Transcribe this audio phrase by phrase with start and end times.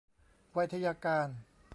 [0.51, 1.27] ไวทยการ